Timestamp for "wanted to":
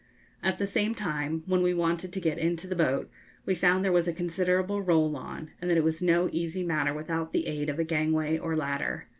1.75-2.19